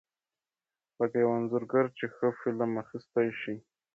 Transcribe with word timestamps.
لکه 0.99 1.15
یو 1.23 1.31
انځورګر 1.37 1.85
چې 1.97 2.05
ښه 2.15 2.27
فلم 2.39 2.71
اخیستی 2.83 3.27
شي. 3.41 3.55